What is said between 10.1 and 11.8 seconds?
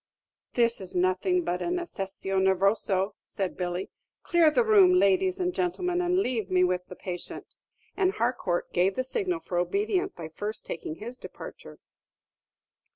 by first taking his departure.